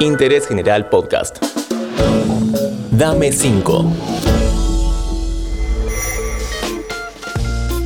[0.00, 1.38] Interés General Podcast.
[2.90, 3.92] Dame 5.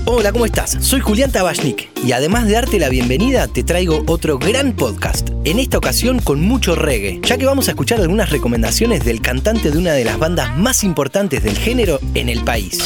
[0.06, 0.76] Hola, ¿cómo estás?
[0.80, 5.30] Soy Julián Tabachnik y además de darte la bienvenida, te traigo otro gran podcast.
[5.44, 9.70] En esta ocasión con mucho reggae, ya que vamos a escuchar algunas recomendaciones del cantante
[9.70, 12.80] de una de las bandas más importantes del género en el país.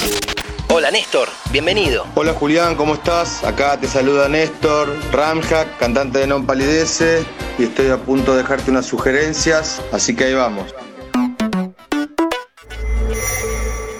[0.77, 2.04] Hola Néstor, bienvenido.
[2.16, 3.45] Hola Julián, ¿cómo estás?
[3.45, 7.23] Acá te saluda Néstor Ramjack, cantante de Non Palidece,
[7.61, 10.74] y estoy a punto de dejarte unas sugerencias, así que ahí vamos.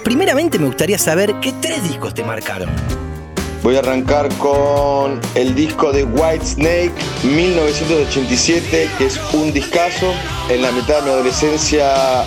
[0.03, 2.69] Primeramente me gustaría saber qué tres discos te marcaron.
[3.63, 6.91] Voy a arrancar con el disco de White Snake
[7.23, 10.13] 1987, que es un discazo.
[10.49, 12.25] En la mitad de mi adolescencia,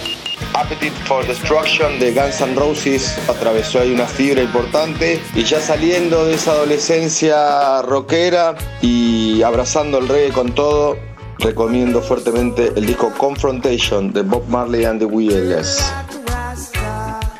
[0.59, 5.23] Appetite for Destruction de Guns N' Roses atravesó ahí una fibra importante.
[5.37, 10.99] Y ya saliendo de esa adolescencia rockera y abrazando el reggae con todo,
[11.39, 15.81] recomiendo fuertemente el disco Confrontation de Bob Marley and the Wailers.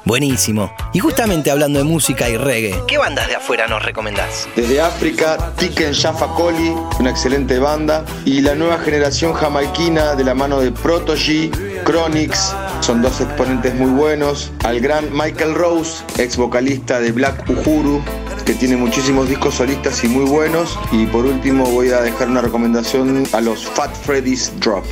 [0.05, 0.73] Buenísimo.
[0.95, 4.49] Y justamente hablando de música y reggae, ¿qué bandas de afuera nos recomendás?
[4.57, 10.35] Desde África, Tiken Jaffa Coli, una excelente banda, y la nueva generación jamaiquina de la
[10.35, 11.51] mano de Protogy,
[11.85, 18.03] Chronix, son dos exponentes muy buenos, al gran Michael Rose, ex vocalista de Black Uhuru,
[18.45, 22.41] que tiene muchísimos discos solistas y muy buenos, y por último voy a dejar una
[22.41, 24.85] recomendación a los Fat Freddy's Drop.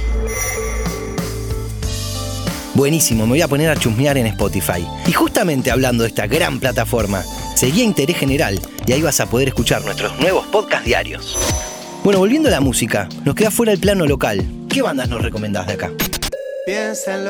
[2.74, 4.86] Buenísimo, me voy a poner a chusmear en Spotify.
[5.06, 9.48] Y justamente hablando de esta gran plataforma, seguía Interés General y ahí vas a poder
[9.48, 11.38] escuchar nuestros nuevos podcast diarios.
[12.04, 14.44] Bueno, volviendo a la música, nos queda fuera el plano local.
[14.68, 15.90] ¿Qué bandas nos recomendás de acá?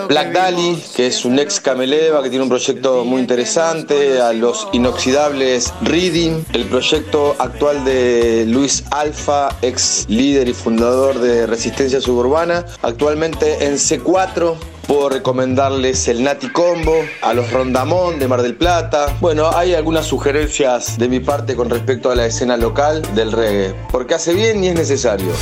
[0.08, 4.66] Black Dali, que es un ex Cameleva que tiene un proyecto muy interesante, a los
[4.72, 12.64] inoxidables Reading, el proyecto actual de Luis Alfa, ex líder y fundador de Resistencia Suburbana,
[12.80, 19.16] actualmente en C4, Puedo recomendarles el Nati Combo, a los Rondamón de Mar del Plata.
[19.20, 23.74] Bueno, hay algunas sugerencias de mi parte con respecto a la escena local del reggae,
[23.90, 25.32] porque hace bien y es necesario.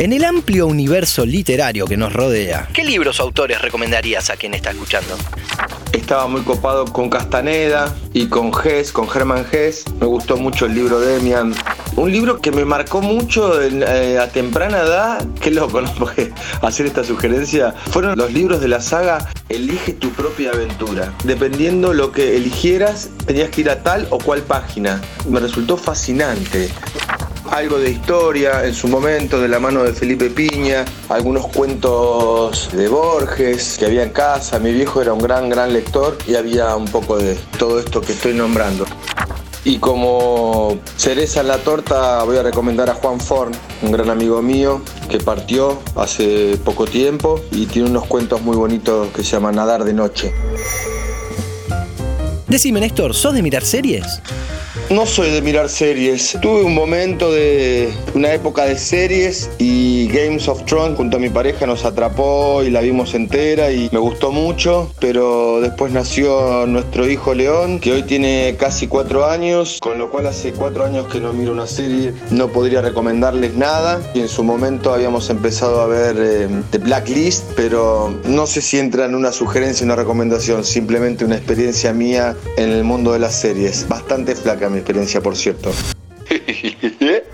[0.00, 4.54] En el amplio universo literario que nos rodea, ¿qué libros o autores recomendarías a quien
[4.54, 5.14] está escuchando?
[5.92, 9.84] Estaba muy copado con Castaneda y con Hess, con Germán Hess.
[10.00, 11.54] Me gustó mucho el libro de Demian.
[11.96, 15.26] Un libro que me marcó mucho eh, a temprana edad.
[15.38, 15.94] Qué loco, ¿no?
[15.98, 17.72] Porque hacer esta sugerencia.
[17.90, 21.12] Fueron los libros de la saga Elige tu propia aventura.
[21.24, 25.02] Dependiendo lo que eligieras, tenías que ir a tal o cual página.
[25.28, 26.70] Me resultó fascinante
[27.50, 32.88] algo de historia en su momento de la mano de Felipe Piña, algunos cuentos de
[32.88, 34.58] Borges que había en casa.
[34.58, 38.12] Mi viejo era un gran, gran lector y había un poco de todo esto que
[38.12, 38.86] estoy nombrando.
[39.64, 43.52] Y como cereza en la torta voy a recomendar a Juan Forn,
[43.82, 49.08] un gran amigo mío que partió hace poco tiempo y tiene unos cuentos muy bonitos
[49.08, 50.32] que se llaman Nadar de Noche.
[52.46, 54.22] Decime Néstor, ¿sos de mirar series?
[54.90, 56.36] No soy de mirar series.
[56.42, 61.28] Tuve un momento de una época de series y Games of Thrones junto a mi
[61.28, 67.08] pareja nos atrapó y la vimos entera y me gustó mucho, pero después nació nuestro
[67.08, 71.20] hijo León, que hoy tiene casi cuatro años, con lo cual hace cuatro años que
[71.20, 74.00] no miro una serie, no podría recomendarles nada.
[74.12, 78.80] Y en su momento habíamos empezado a ver eh, The Blacklist, pero no sé si
[78.80, 83.36] entra en una sugerencia una recomendación, simplemente una experiencia mía en el mundo de las
[83.40, 85.72] series, bastante flaca experiencia, por cierto.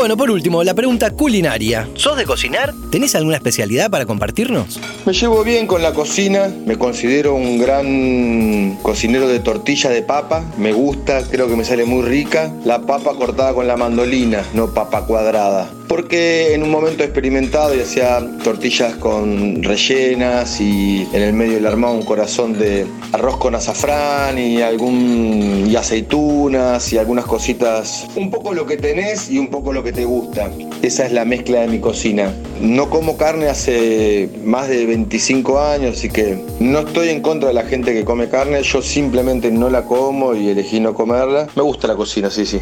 [0.00, 1.86] Bueno, por último, la pregunta culinaria.
[1.92, 2.72] ¿Sos de cocinar?
[2.90, 4.80] ¿Tenés alguna especialidad para compartirnos?
[5.10, 10.44] Me llevo bien con la cocina, me considero un gran cocinero de tortilla de papa,
[10.56, 12.52] me gusta, creo que me sale muy rica.
[12.64, 17.80] La papa cortada con la mandolina, no papa cuadrada porque en un momento experimentado y
[17.80, 23.56] hacía tortillas con rellenas y en el medio le armaba un corazón de arroz con
[23.56, 29.48] azafrán y algún y aceitunas y algunas cositas, un poco lo que tenés y un
[29.48, 30.48] poco lo que te gusta.
[30.80, 32.32] Esa es la mezcla de mi cocina.
[32.60, 37.54] No como carne hace más de 25 años, así que no estoy en contra de
[37.54, 41.46] la gente que come carne, yo simplemente no la como y elegí no comerla.
[41.56, 42.60] Me gusta la cocina, sí, sí.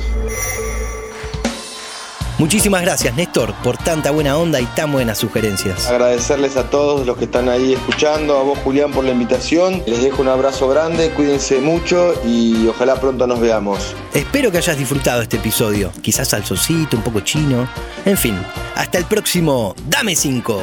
[2.38, 5.88] Muchísimas gracias, Néstor, por tanta buena onda y tan buenas sugerencias.
[5.88, 9.82] Agradecerles a todos los que están ahí escuchando, a vos, Julián, por la invitación.
[9.88, 13.96] Les dejo un abrazo grande, cuídense mucho y ojalá pronto nos veamos.
[14.14, 15.90] Espero que hayas disfrutado este episodio.
[16.00, 17.68] Quizás salsocito, un poco chino.
[18.04, 18.36] En fin,
[18.76, 20.62] hasta el próximo Dame 5.